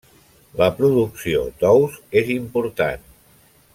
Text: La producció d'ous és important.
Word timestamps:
La 0.61 0.69
producció 0.77 1.43
d'ous 1.59 1.99
és 2.23 2.33
important. 2.39 3.05